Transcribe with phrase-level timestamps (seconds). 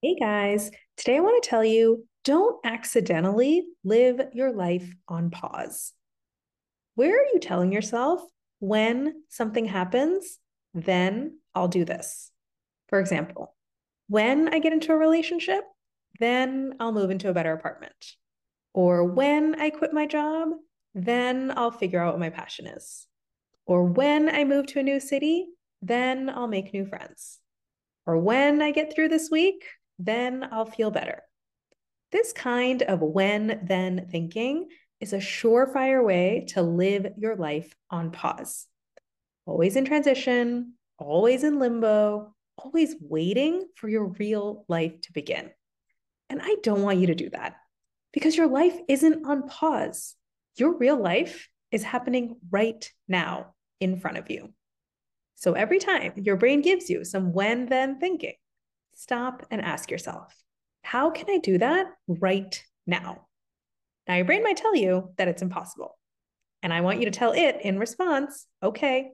[0.00, 5.92] Hey guys, today I want to tell you don't accidentally live your life on pause.
[6.94, 8.22] Where are you telling yourself
[8.60, 10.38] when something happens,
[10.72, 12.30] then I'll do this?
[12.86, 13.56] For example,
[14.06, 15.64] when I get into a relationship,
[16.20, 18.12] then I'll move into a better apartment.
[18.74, 20.50] Or when I quit my job,
[20.94, 23.08] then I'll figure out what my passion is.
[23.66, 25.48] Or when I move to a new city,
[25.82, 27.40] then I'll make new friends.
[28.06, 29.64] Or when I get through this week,
[29.98, 31.22] then I'll feel better.
[32.12, 34.68] This kind of when then thinking
[35.00, 38.66] is a surefire way to live your life on pause.
[39.46, 45.50] Always in transition, always in limbo, always waiting for your real life to begin.
[46.30, 47.56] And I don't want you to do that
[48.12, 50.14] because your life isn't on pause.
[50.56, 54.52] Your real life is happening right now in front of you.
[55.36, 58.34] So every time your brain gives you some when then thinking,
[58.98, 60.34] stop and ask yourself,
[60.82, 63.26] how can I do that right now?
[64.08, 65.96] Now, your brain might tell you that it's impossible.
[66.62, 69.10] And I want you to tell it in response, okay,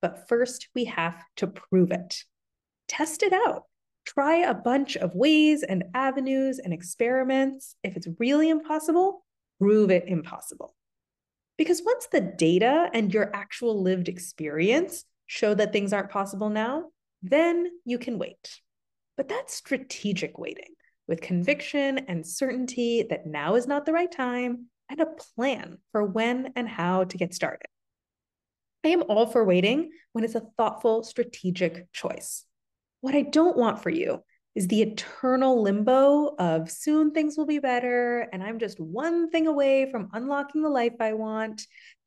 [0.00, 2.22] but first we have to prove it.
[2.86, 3.64] Test it out.
[4.06, 7.74] Try a bunch of ways and avenues and experiments.
[7.82, 9.24] If it's really impossible,
[9.58, 10.76] prove it impossible.
[11.58, 16.90] Because once the data and your actual lived experience show that things aren't possible now,
[17.22, 18.60] then you can wait.
[19.16, 20.74] But that's strategic waiting
[21.06, 26.04] with conviction and certainty that now is not the right time and a plan for
[26.04, 27.66] when and how to get started.
[28.84, 32.44] I am all for waiting when it's a thoughtful, strategic choice.
[33.00, 34.22] What I don't want for you
[34.54, 39.46] is the eternal limbo of soon things will be better and I'm just one thing
[39.46, 41.62] away from unlocking the life I want.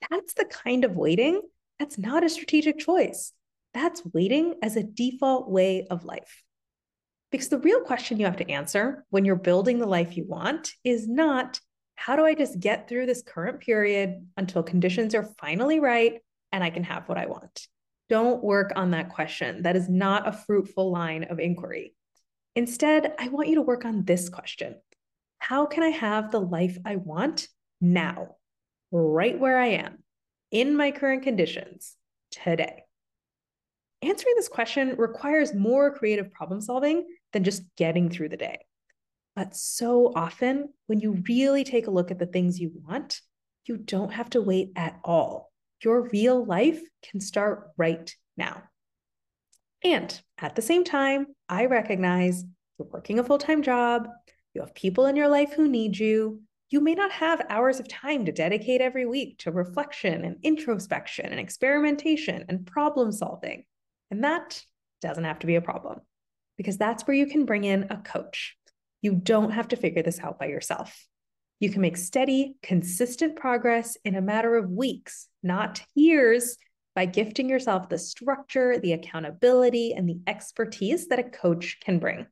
[0.09, 1.41] That's the kind of waiting
[1.79, 3.33] that's not a strategic choice.
[3.73, 6.43] That's waiting as a default way of life.
[7.31, 10.71] Because the real question you have to answer when you're building the life you want
[10.83, 11.59] is not
[11.95, 16.21] how do I just get through this current period until conditions are finally right
[16.51, 17.67] and I can have what I want?
[18.07, 19.63] Don't work on that question.
[19.63, 21.95] That is not a fruitful line of inquiry.
[22.55, 24.75] Instead, I want you to work on this question
[25.39, 27.47] How can I have the life I want
[27.81, 28.37] now,
[28.91, 30.03] right where I am,
[30.51, 31.95] in my current conditions,
[32.31, 32.83] today?
[34.01, 38.59] Answering this question requires more creative problem solving than just getting through the day.
[39.35, 43.21] But so often, when you really take a look at the things you want,
[43.65, 45.51] you don't have to wait at all.
[45.83, 48.63] Your real life can start right now.
[49.83, 52.43] And at the same time, I recognize
[52.79, 54.07] you're working a full time job,
[54.53, 56.41] you have people in your life who need you.
[56.71, 61.27] You may not have hours of time to dedicate every week to reflection and introspection
[61.27, 63.65] and experimentation and problem solving.
[64.09, 64.63] And that
[64.99, 66.01] doesn't have to be a problem
[66.57, 68.55] because that's where you can bring in a coach.
[69.01, 71.07] You don't have to figure this out by yourself.
[71.59, 76.57] You can make steady, consistent progress in a matter of weeks, not years,
[76.95, 82.25] by gifting yourself the structure, the accountability, and the expertise that a coach can bring.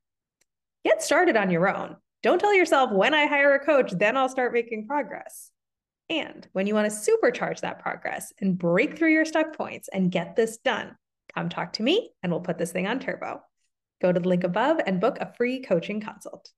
[0.84, 1.96] Get started on your own.
[2.24, 5.52] Don't tell yourself, when I hire a coach, then I'll start making progress.
[6.10, 10.12] And when you want to supercharge that progress and break through your stuck points and
[10.12, 10.96] get this done,
[11.34, 13.42] come talk to me and we'll put this thing on turbo.
[14.02, 16.50] Go to the link above and book a free coaching consult.